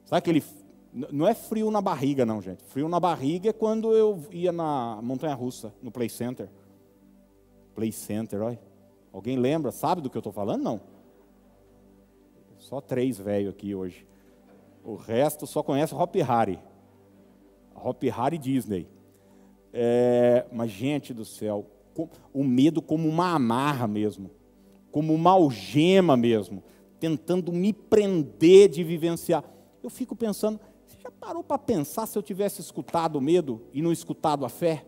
[0.06, 0.42] Sabe aquele.
[0.90, 2.64] Não é frio na barriga, não, gente.
[2.64, 6.48] Frio na barriga é quando eu ia na Montanha Russa, no Play Center.
[7.74, 8.58] Play Center, olha.
[9.12, 10.62] Alguém lembra, sabe do que eu estou falando?
[10.62, 10.95] Não.
[12.68, 14.06] Só três velho aqui hoje.
[14.84, 16.58] O resto só conhece Hop Harry.
[17.74, 18.88] Hop Harry Disney.
[19.72, 21.66] É, mas, gente do céu,
[22.32, 24.30] o medo como uma amarra mesmo,
[24.90, 26.62] como uma algema mesmo,
[26.98, 29.44] tentando me prender de vivenciar
[29.86, 33.80] eu fico pensando, você já parou para pensar se eu tivesse escutado o medo e
[33.80, 34.84] não escutado a fé?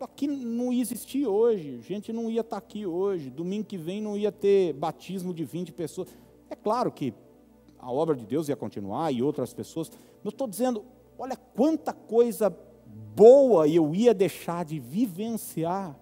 [0.00, 4.00] Aqui não ia existir hoje, gente não ia estar tá aqui hoje, domingo que vem
[4.00, 6.08] não ia ter batismo de 20 pessoas.
[6.48, 7.12] É claro que
[7.78, 9.90] a obra de Deus ia continuar e outras pessoas,
[10.22, 10.84] mas estou dizendo,
[11.18, 12.54] olha quanta coisa
[13.14, 15.98] boa eu ia deixar de vivenciar.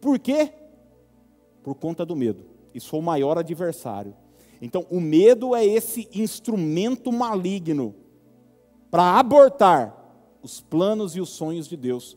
[0.00, 0.52] Por quê?
[1.62, 2.44] Por conta do medo.
[2.74, 4.16] E sou o maior adversário.
[4.60, 7.94] Então, o medo é esse instrumento maligno
[8.90, 9.96] para abortar
[10.42, 12.16] os planos e os sonhos de Deus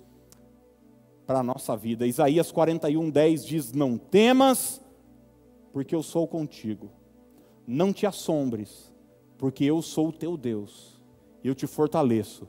[1.26, 2.06] para a nossa vida.
[2.06, 4.82] Isaías 41, 10 diz: Não temas,
[5.74, 6.92] porque eu sou contigo.
[7.68, 8.92] Não te assombres,
[9.38, 11.02] porque eu sou o teu Deus.
[11.44, 12.48] Eu te fortaleço,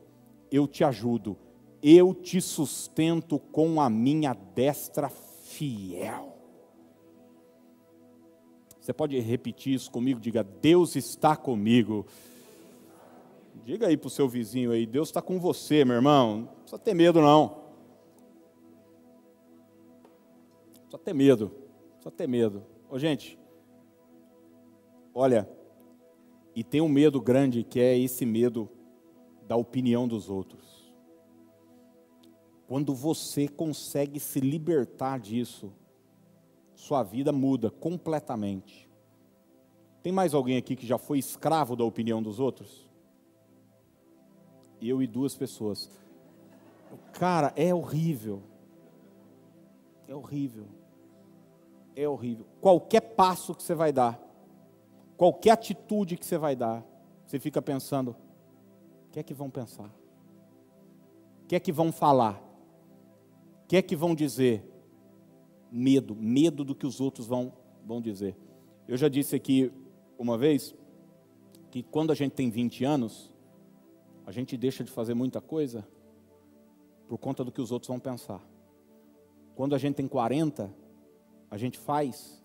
[0.51, 1.37] eu te ajudo,
[1.83, 6.35] eu te sustento com a minha destra fiel.
[8.81, 10.21] Você pode repetir isso comigo?
[10.21, 12.07] Diga: Deus está comigo.
[13.65, 16.39] Diga aí para o seu vizinho aí: Deus está com você, meu irmão.
[16.39, 17.66] Não precisa ter medo, não.
[20.97, 21.51] Precisa ter medo.
[21.93, 22.65] Precisa ter medo.
[22.89, 23.39] Ô, gente,
[25.15, 25.49] olha,
[26.55, 28.69] e tem um medo grande que é esse medo
[29.47, 30.93] da opinião dos outros.
[32.67, 35.73] Quando você consegue se libertar disso,
[36.75, 38.91] sua vida muda completamente.
[40.03, 42.89] Tem mais alguém aqui que já foi escravo da opinião dos outros?
[44.81, 45.91] Eu e duas pessoas.
[47.13, 48.43] Cara, é horrível.
[50.09, 50.67] É horrível.
[51.97, 52.47] É horrível.
[52.61, 54.21] Qualquer passo que você vai dar,
[55.17, 56.85] qualquer atitude que você vai dar,
[57.27, 58.15] você fica pensando:
[59.09, 59.91] o que é que vão pensar?
[61.43, 62.43] O que é que vão falar?
[63.65, 64.63] O que é que vão dizer?
[65.73, 67.53] Medo, medo do que os outros vão,
[67.85, 68.37] vão dizer.
[68.87, 69.73] Eu já disse aqui
[70.19, 70.75] uma vez
[71.71, 73.33] que quando a gente tem 20 anos,
[74.27, 75.87] a gente deixa de fazer muita coisa
[77.09, 78.41] por conta do que os outros vão pensar.
[79.55, 80.71] Quando a gente tem 40,
[81.51, 82.43] a gente faz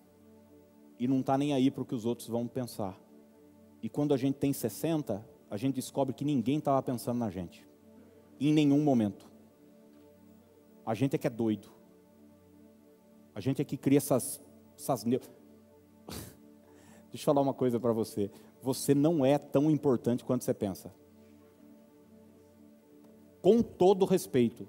[0.98, 2.98] e não está nem aí para o que os outros vão pensar.
[3.82, 7.66] E quando a gente tem 60, a gente descobre que ninguém estava pensando na gente,
[8.40, 9.30] em nenhum momento.
[10.86, 11.70] A gente é que é doido.
[13.34, 14.40] A gente é que cria essas.
[14.76, 15.04] essas...
[15.04, 15.20] Deixa
[17.12, 18.30] eu falar uma coisa para você.
[18.60, 20.92] Você não é tão importante quanto você pensa
[23.42, 24.68] com todo respeito.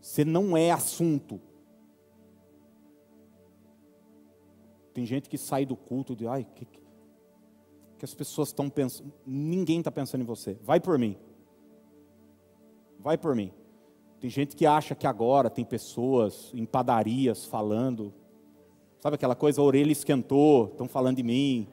[0.00, 1.40] Você não é assunto.
[4.94, 9.12] Tem gente que sai do culto de, ai, que, que as pessoas estão pensando.
[9.26, 10.56] Ninguém está pensando em você.
[10.62, 11.16] Vai por mim.
[12.98, 13.52] Vai por mim.
[14.20, 18.14] Tem gente que acha que agora tem pessoas em padarias falando.
[19.00, 21.68] Sabe aquela coisa, a orelha esquentou, estão falando de mim.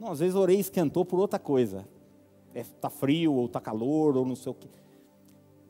[0.00, 1.86] Não, às vezes a orelha esquentou por outra coisa
[2.54, 4.68] está é, tá frio, ou está calor, ou não sei o que.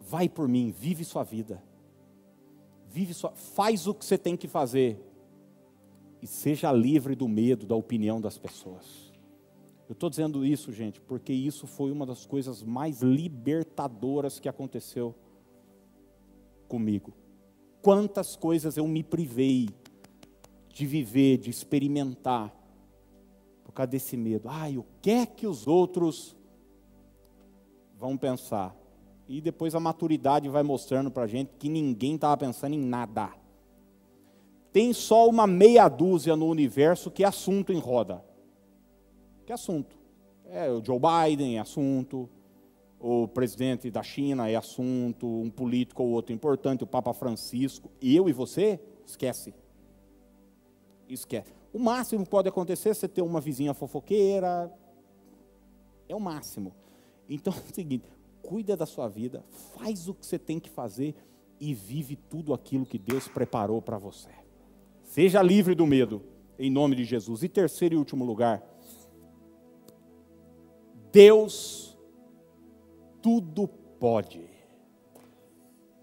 [0.01, 1.63] Vai por mim, vive sua vida.
[2.89, 4.99] Vive sua, faz o que você tem que fazer.
[6.23, 9.11] E seja livre do medo, da opinião das pessoas.
[9.89, 15.15] Eu estou dizendo isso, gente, porque isso foi uma das coisas mais libertadoras que aconteceu
[16.69, 17.13] comigo.
[17.83, 19.69] Quantas coisas eu me privei
[20.69, 22.55] de viver, de experimentar,
[23.65, 24.49] por causa desse medo.
[24.49, 26.37] Ai, o que é que os outros
[27.99, 28.75] vão pensar.
[29.29, 33.31] E depois a maturidade vai mostrando para a gente que ninguém estava pensando em nada.
[34.73, 38.25] Tem só uma meia dúzia no universo que é assunto em roda.
[39.45, 39.97] Que assunto.
[40.49, 42.29] É, o Joe Biden é assunto,
[42.99, 47.91] o presidente da China é assunto, um político ou outro importante, o Papa Francisco.
[48.01, 49.55] E eu e você, esquece.
[51.09, 51.53] Esquece.
[51.73, 54.73] O máximo que pode acontecer é você ter uma vizinha fofoqueira.
[56.09, 56.75] É o máximo.
[57.29, 58.05] Então é o seguinte:
[58.43, 59.45] cuida da sua vida,
[59.77, 61.15] faz o que você tem que fazer
[61.59, 64.40] e vive tudo aquilo que Deus preparou para você.
[65.11, 66.23] Seja livre do medo,
[66.57, 67.43] em nome de Jesus.
[67.43, 68.63] E terceiro e último lugar,
[71.11, 71.99] Deus
[73.21, 74.49] tudo pode.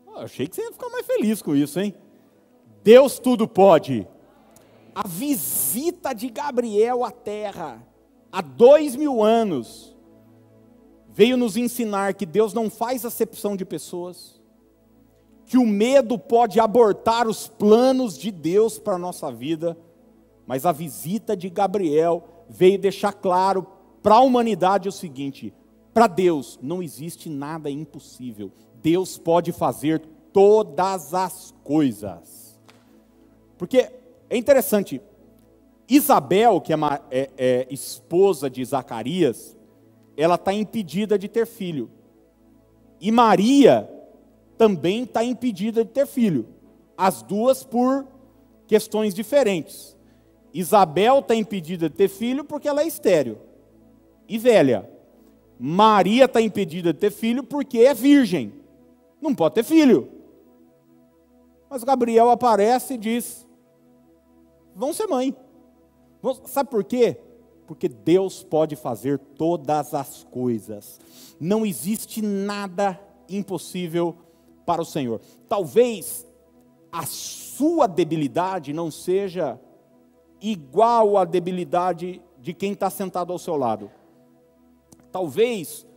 [0.06, 1.96] Oh, achei que você ia ficar mais feliz com isso, hein?
[2.84, 4.06] Deus tudo pode.
[4.94, 7.82] A visita de Gabriel à terra,
[8.30, 9.96] há dois mil anos,
[11.08, 14.37] veio nos ensinar que Deus não faz acepção de pessoas,
[15.48, 19.78] que o medo pode abortar os planos de Deus para a nossa vida,
[20.46, 23.66] mas a visita de Gabriel veio deixar claro
[24.04, 25.54] para a humanidade o seguinte:
[25.94, 28.52] para Deus não existe nada impossível,
[28.84, 30.02] Deus pode fazer
[30.34, 32.60] todas as coisas.
[33.58, 33.90] Porque
[34.30, 35.02] é interessante,
[35.88, 36.78] Isabel, que é,
[37.10, 39.56] é, é esposa de Zacarias,
[40.18, 41.90] ela está impedida de ter filho.
[43.00, 43.97] E Maria
[44.58, 46.48] também está impedida de ter filho.
[46.98, 48.06] As duas por
[48.66, 49.96] questões diferentes.
[50.54, 53.38] Isabel está impedida de ter filho porque ela é estéreo
[54.28, 54.90] e velha.
[55.60, 58.54] Maria está impedida de ter filho porque é virgem.
[59.22, 60.10] Não pode ter filho.
[61.70, 63.46] Mas Gabriel aparece e diz:
[64.76, 65.36] vão ser mãe.
[66.46, 67.18] Sabe por quê?
[67.68, 71.00] porque Deus pode fazer todas as coisas.
[71.40, 74.16] Não existe nada impossível
[74.68, 75.20] para o Senhor.
[75.50, 76.28] Talvez
[76.92, 79.60] a sua debilidade não seja
[80.40, 83.90] igual à debilidade de quem está sentado ao seu lado.
[85.12, 85.88] Talvez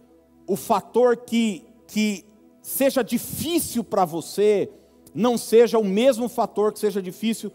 [0.47, 2.25] o fator que, que
[2.63, 4.71] seja difícil para você
[5.13, 7.53] não seja o mesmo fator que seja difícil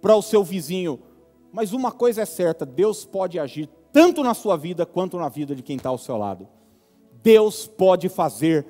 [0.00, 0.98] para o seu vizinho
[1.52, 5.54] mas uma coisa é certa: Deus pode agir tanto na sua vida quanto na vida
[5.54, 6.48] de quem está ao seu lado.
[7.22, 8.66] Deus pode fazer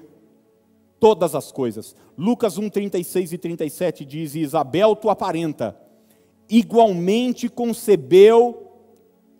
[1.01, 1.95] todas as coisas.
[2.17, 5.79] Lucas 1, 36 e 37 diz: Isabel, tua parenta,
[6.49, 8.73] igualmente concebeu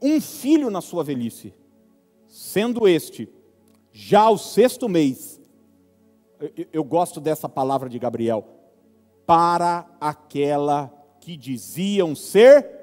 [0.01, 1.53] um filho na sua velhice,
[2.27, 3.29] sendo este
[3.93, 5.41] já o sexto mês.
[6.39, 8.45] Eu, eu gosto dessa palavra de Gabriel.
[9.27, 12.79] Para aquela que diziam ser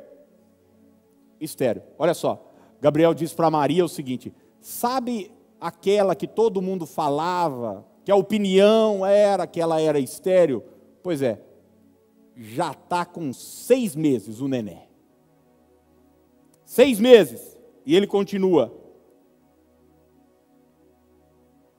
[1.39, 1.83] estéreo.
[1.97, 2.51] Olha só,
[2.81, 9.03] Gabriel diz para Maria o seguinte: sabe aquela que todo mundo falava, que a opinião
[9.03, 10.63] era que ela era estéreo?
[11.01, 11.41] Pois é,
[12.35, 14.87] já está com seis meses o neném.
[16.63, 17.57] Seis meses.
[17.83, 18.71] E ele continua.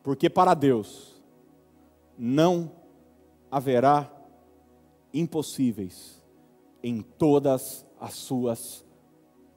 [0.03, 1.23] Porque para Deus
[2.19, 2.73] não
[3.49, 4.13] haverá
[5.15, 6.21] impossíveis
[6.83, 8.85] em todas as suas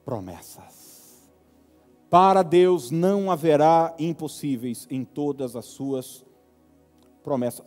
[0.04, 1.30] promessas.
[2.08, 6.29] Para Deus não haverá impossíveis em todas as suas promessas.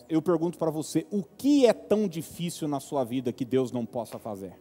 [0.10, 3.86] Eu pergunto para você, o que é tão difícil na sua vida que Deus não
[3.86, 4.60] possa fazer?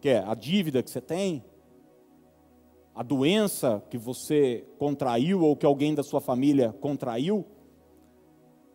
[0.00, 1.44] Que é a dívida que você tem?
[2.94, 7.46] A doença que você contraiu ou que alguém da sua família contraiu?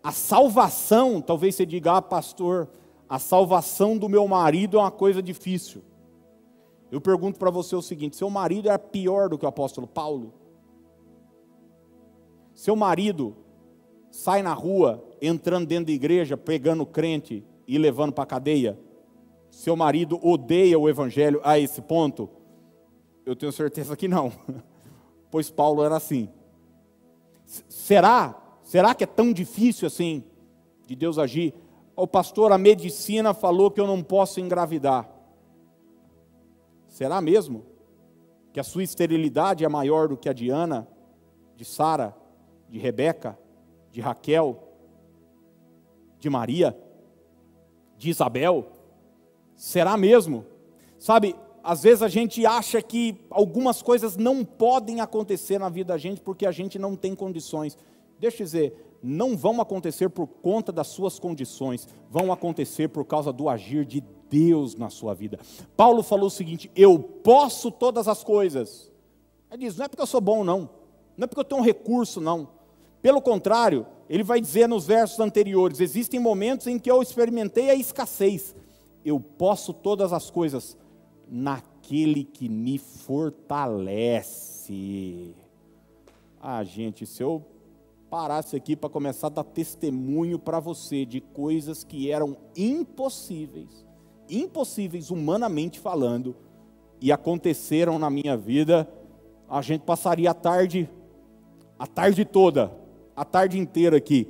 [0.04, 2.70] A salvação, talvez você diga, ah, pastor,
[3.08, 5.84] a salvação do meu marido é uma coisa difícil.
[6.92, 10.34] Eu pergunto para você o seguinte: seu marido é pior do que o apóstolo Paulo?
[12.54, 13.36] Seu marido
[14.16, 18.80] sai na rua, entrando dentro da igreja, pegando crente e levando para a cadeia?
[19.52, 22.30] Seu marido odeia o evangelho a esse ponto?
[23.26, 24.32] Eu tenho certeza que não,
[25.30, 26.30] pois Paulo era assim.
[27.68, 28.42] Será?
[28.64, 30.24] Será que é tão difícil assim
[30.88, 31.54] de Deus agir?
[31.94, 35.10] O pastor, a medicina falou que eu não posso engravidar.
[36.88, 37.66] Será mesmo
[38.54, 40.88] que a sua esterilidade é maior do que a de Ana,
[41.58, 42.16] de Sara,
[42.70, 43.38] de Rebeca,
[43.96, 44.62] de Raquel,
[46.20, 46.78] de Maria,
[47.98, 48.68] de Isabel?
[49.56, 50.46] Será mesmo?
[51.00, 51.34] Sabe,
[51.64, 56.20] às vezes a gente acha que algumas coisas não podem acontecer na vida da gente
[56.20, 57.78] porque a gente não tem condições.
[58.20, 63.32] Deixa eu dizer, não vão acontecer por conta das suas condições, vão acontecer por causa
[63.32, 65.40] do agir de Deus na sua vida.
[65.78, 68.92] Paulo falou o seguinte: eu posso todas as coisas.
[69.50, 70.70] Ele diz: não é porque eu sou bom, não,
[71.16, 72.55] não é porque eu tenho um recurso, não.
[73.06, 77.76] Pelo contrário, ele vai dizer nos versos anteriores: existem momentos em que eu experimentei a
[77.76, 78.56] escassez.
[79.06, 80.76] Eu posso todas as coisas
[81.30, 83.36] naquele que me fortalece.
[86.42, 87.46] Ah, gente, se eu
[88.10, 93.86] parasse aqui para começar a dar testemunho para você de coisas que eram impossíveis,
[94.28, 96.36] impossíveis humanamente falando,
[97.00, 98.90] e aconteceram na minha vida,
[99.48, 100.90] a gente passaria a tarde,
[101.78, 102.84] a tarde toda,
[103.16, 104.28] a tarde inteira aqui.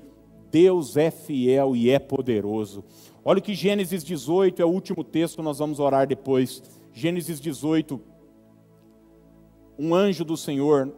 [0.51, 2.83] Deus é fiel e é poderoso.
[3.23, 6.61] Olha que Gênesis 18 é o último texto, nós vamos orar depois.
[6.93, 7.99] Gênesis 18.
[9.77, 10.93] Um anjo do Senhor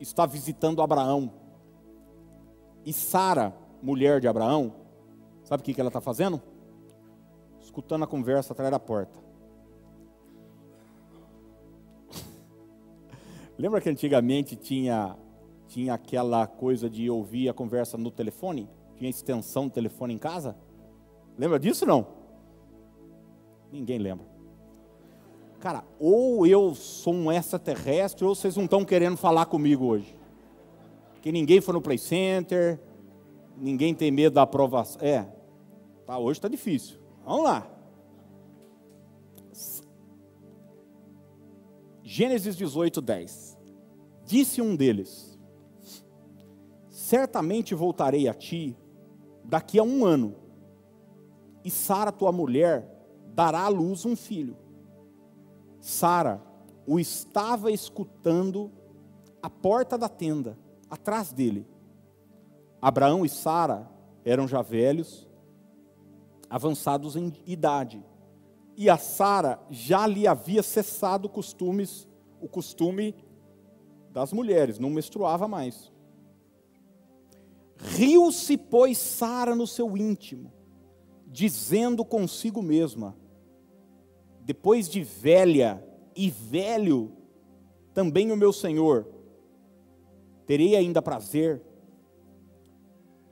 [0.00, 1.32] está visitando Abraão.
[2.84, 4.74] E Sara, mulher de Abraão,
[5.44, 6.42] sabe o que ela está fazendo?
[7.60, 9.18] Escutando a conversa atrás da porta.
[13.58, 15.16] Lembra que antigamente tinha,
[15.70, 18.68] tinha aquela coisa de ouvir a conversa no telefone?
[18.96, 20.56] Tinha extensão do telefone em casa?
[21.38, 22.08] Lembra disso não?
[23.72, 24.26] Ninguém lembra.
[25.60, 30.16] Cara, ou eu sou um extraterrestre, ou vocês não estão querendo falar comigo hoje.
[31.22, 32.80] Que ninguém foi no Play Center,
[33.56, 35.00] ninguém tem medo da aprovação.
[35.00, 35.24] É,
[36.04, 36.98] tá, hoje está difícil.
[37.24, 37.70] Vamos lá.
[42.02, 43.56] Gênesis 18, 10.
[44.24, 45.29] Disse um deles:
[47.10, 48.76] Certamente voltarei a ti
[49.42, 50.36] daqui a um ano,
[51.64, 52.88] e Sara, tua mulher,
[53.34, 54.56] dará à luz um filho.
[55.80, 56.40] Sara
[56.86, 58.70] o estava escutando
[59.42, 60.56] à porta da tenda,
[60.88, 61.66] atrás dele.
[62.80, 63.90] Abraão e Sara
[64.24, 65.28] eram já velhos,
[66.48, 68.04] avançados em idade.
[68.76, 72.06] E a Sara já lhe havia cessado costumes,
[72.40, 73.16] o costume
[74.12, 75.90] das mulheres, não menstruava mais.
[77.82, 80.52] Riu-se, pois, Sara no seu íntimo,
[81.26, 83.16] dizendo consigo mesma:
[84.42, 85.82] depois de velha
[86.14, 87.12] e velho,
[87.94, 89.06] também o meu Senhor,
[90.46, 91.62] terei ainda prazer.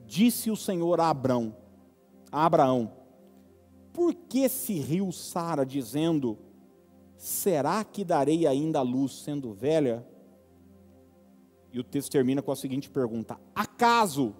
[0.07, 1.55] Disse o Senhor a Abraão,
[2.33, 2.91] a Abraão,
[3.93, 6.39] por que se riu Sara, dizendo,
[7.17, 10.07] será que darei ainda a luz sendo velha?
[11.79, 14.35] E o texto termina com a seguinte pergunta: Acaso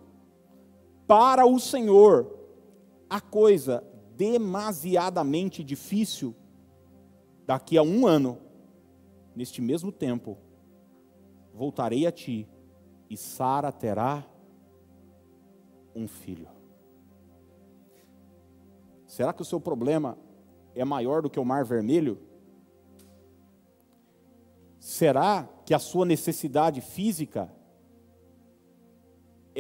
[1.07, 2.37] para o Senhor
[3.09, 3.83] a coisa
[4.17, 6.35] demasiadamente difícil?
[7.49, 8.37] daqui a um ano,
[9.35, 10.37] neste mesmo tempo,
[11.55, 12.47] voltarei a ti
[13.09, 14.23] e Sara terá
[15.97, 16.47] um filho.
[19.07, 20.19] Será que o seu problema
[20.75, 22.19] é maior do que o mar vermelho?
[24.79, 27.53] Será que a sua necessidade física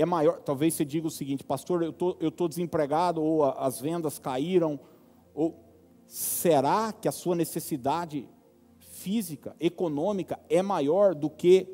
[0.00, 0.40] é maior.
[0.40, 4.78] Talvez você diga o seguinte, pastor, eu tô, estou tô desempregado, ou as vendas caíram,
[5.34, 5.58] ou
[6.06, 8.28] será que a sua necessidade
[8.78, 11.68] física, econômica, é maior do que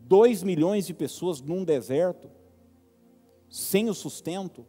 [0.00, 2.30] 2 milhões de pessoas num deserto,
[3.50, 4.64] sem o sustento,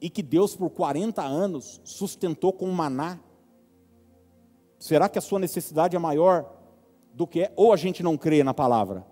[0.00, 3.18] e que Deus por 40 anos sustentou com maná?
[4.78, 6.57] Será que a sua necessidade é maior
[7.18, 7.50] do que.
[7.56, 9.04] Ou a gente não crê na palavra,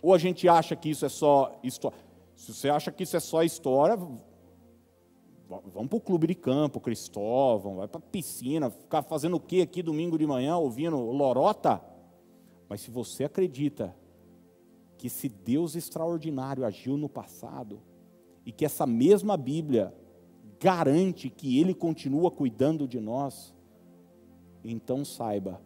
[0.00, 1.98] ou a gente acha que isso é só história.
[2.34, 3.96] Se você acha que isso é só história,
[5.46, 9.60] vamos para o clube de campo, Cristóvão, vai para a piscina, ficar fazendo o que
[9.60, 11.80] aqui domingo de manhã, ouvindo lorota?
[12.68, 13.94] Mas se você acredita
[14.96, 17.82] que esse Deus extraordinário agiu no passado,
[18.44, 19.94] e que essa mesma Bíblia
[20.58, 23.54] garante que Ele continua cuidando de nós,
[24.64, 25.60] então saiba,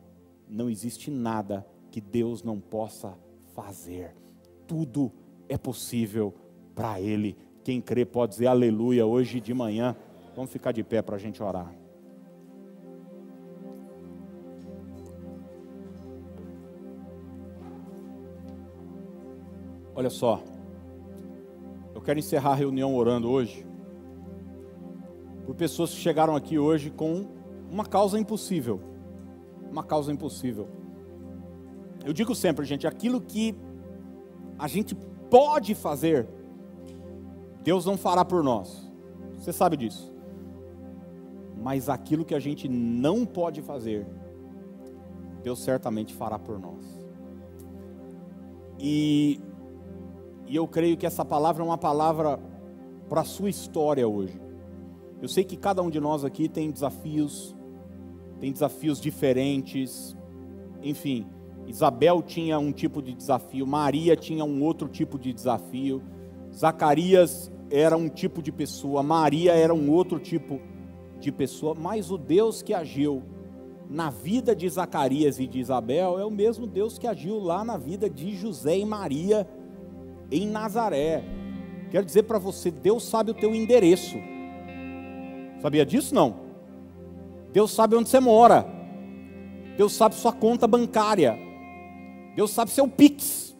[0.48, 3.18] não existe nada que Deus não possa
[3.54, 4.14] fazer.
[4.66, 5.12] Tudo
[5.48, 6.34] é possível
[6.74, 7.36] para Ele.
[7.64, 9.96] Quem crê pode dizer aleluia hoje de manhã.
[10.34, 11.74] Vamos ficar de pé para a gente orar.
[19.94, 20.42] Olha só,
[21.94, 23.66] eu quero encerrar a reunião orando hoje
[25.46, 27.24] por pessoas que chegaram aqui hoje com
[27.70, 28.80] uma causa impossível.
[29.70, 30.68] Uma causa impossível.
[32.04, 33.54] Eu digo sempre, gente, aquilo que
[34.58, 34.94] a gente
[35.30, 36.28] pode fazer,
[37.62, 38.90] Deus não fará por nós.
[39.36, 40.14] Você sabe disso.
[41.60, 44.06] Mas aquilo que a gente não pode fazer,
[45.42, 46.84] Deus certamente fará por nós.
[48.78, 49.40] E,
[50.46, 52.38] e eu creio que essa palavra é uma palavra
[53.08, 54.40] para a sua história hoje.
[55.20, 57.56] Eu sei que cada um de nós aqui tem desafios,
[58.40, 60.16] tem desafios diferentes,
[60.82, 61.26] enfim.
[61.66, 66.02] Isabel tinha um tipo de desafio, Maria tinha um outro tipo de desafio,
[66.54, 70.60] Zacarias era um tipo de pessoa, Maria era um outro tipo
[71.18, 73.22] de pessoa, mas o Deus que agiu
[73.88, 77.76] na vida de Zacarias e de Isabel é o mesmo Deus que agiu lá na
[77.76, 79.48] vida de José e Maria
[80.30, 81.24] em Nazaré.
[81.90, 84.16] Quero dizer para você, Deus sabe o teu endereço.
[85.60, 86.45] Sabia disso não?
[87.56, 88.66] Deus sabe onde você mora.
[89.78, 91.38] Deus sabe sua conta bancária.
[92.34, 93.56] Deus sabe seu Pix.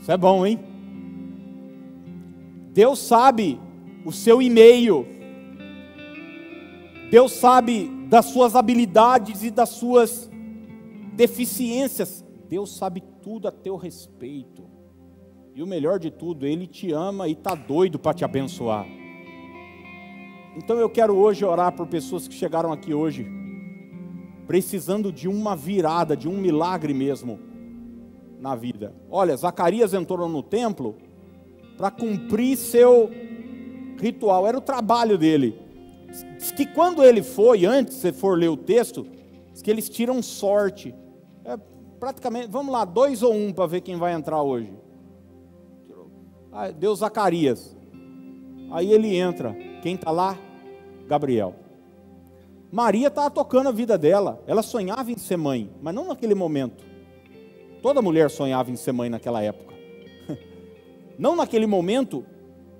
[0.00, 0.58] Isso é bom, hein?
[2.72, 3.60] Deus sabe
[4.02, 5.06] o seu e-mail.
[7.10, 10.30] Deus sabe das suas habilidades e das suas
[11.12, 12.24] deficiências.
[12.48, 14.64] Deus sabe tudo a teu respeito.
[15.54, 19.03] E o melhor de tudo, Ele te ama e está doido para te abençoar.
[20.56, 23.26] Então eu quero hoje orar por pessoas que chegaram aqui hoje,
[24.46, 27.40] precisando de uma virada, de um milagre mesmo
[28.38, 28.94] na vida.
[29.10, 30.96] Olha, Zacarias entrou no templo
[31.76, 33.10] para cumprir seu
[34.00, 35.58] ritual, era o trabalho dele.
[36.38, 39.06] Diz que quando ele foi, antes, se for ler o texto,
[39.52, 40.94] diz que eles tiram sorte.
[41.44, 41.58] É
[41.98, 44.72] praticamente, vamos lá, dois ou um para ver quem vai entrar hoje.
[46.52, 47.76] Ah, Deus Zacarias.
[48.70, 49.56] Aí ele entra.
[49.84, 50.38] Quem está lá?
[51.06, 51.54] Gabriel.
[52.72, 54.42] Maria estava tocando a vida dela.
[54.46, 56.82] Ela sonhava em ser mãe, mas não naquele momento.
[57.82, 59.74] Toda mulher sonhava em ser mãe naquela época.
[61.18, 62.24] Não naquele momento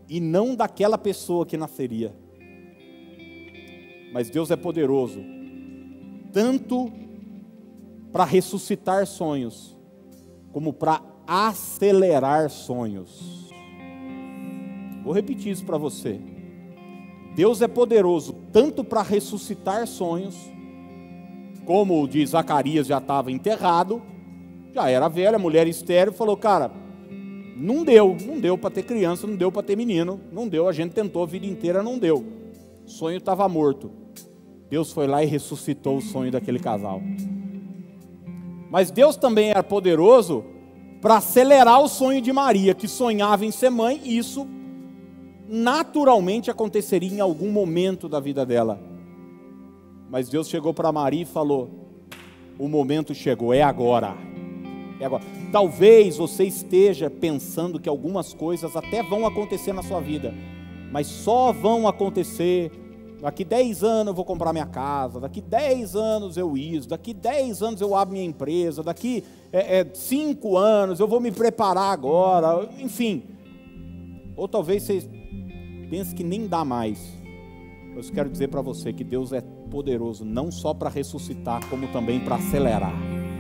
[0.09, 2.15] e não daquela pessoa que nasceria.
[4.11, 5.21] Mas Deus é poderoso,
[6.33, 6.91] tanto
[8.11, 9.77] para ressuscitar sonhos,
[10.53, 13.53] como para acelerar sonhos.
[15.05, 16.34] Vou repetir isso para você.
[17.35, 20.37] Deus é poderoso tanto para ressuscitar sonhos,
[21.65, 24.01] como o de Zacarias já estava enterrado,
[24.73, 26.71] já era velha, mulher estéreo, falou: Cara,
[27.57, 30.73] não deu, não deu para ter criança, não deu para ter menino, não deu, a
[30.73, 32.25] gente tentou a vida inteira, não deu.
[32.87, 33.91] O sonho estava morto.
[34.69, 37.01] Deus foi lá e ressuscitou o sonho daquele casal.
[38.71, 40.45] Mas Deus também era poderoso
[41.01, 44.47] para acelerar o sonho de Maria, que sonhava em ser mãe, e isso
[45.55, 48.81] naturalmente aconteceria em algum momento da vida dela.
[50.11, 51.71] Mas Deus chegou para Maria e falou:
[52.59, 54.17] O momento chegou, é agora.
[54.99, 55.23] É agora.
[55.53, 60.35] Talvez você esteja pensando que algumas coisas até vão acontecer na sua vida,
[60.91, 62.73] mas só vão acontecer.
[63.21, 67.63] Daqui 10 anos eu vou comprar minha casa, daqui 10 anos eu isso, daqui 10
[67.63, 69.25] anos eu abro minha empresa, daqui
[69.95, 73.23] 5 é, é, anos eu vou me preparar agora, enfim.
[74.37, 75.24] Ou talvez você
[75.95, 76.99] pense que nem dá mais.
[77.95, 82.19] Eu quero dizer para você que Deus é poderoso não só para ressuscitar, como também
[82.19, 83.14] para acelerar.